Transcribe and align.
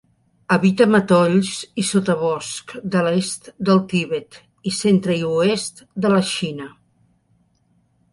Habita 0.53 0.85
matolls 0.93 1.49
i 1.81 1.83
sotabosc 1.89 2.73
de 2.95 3.03
l'est 3.07 3.49
del 3.69 3.81
Tibet 3.91 4.39
i 4.71 4.73
centre 4.79 5.19
i 5.19 5.21
oest 5.35 5.85
de 6.07 6.13
la 6.15 6.23
Xina. 6.31 6.71